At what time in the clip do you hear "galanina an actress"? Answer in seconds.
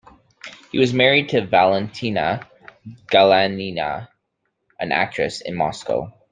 3.05-5.41